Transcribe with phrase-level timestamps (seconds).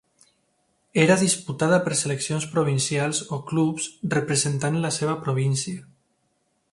[1.01, 5.89] Era disputada per seleccions provincials o clubs representant la seva província.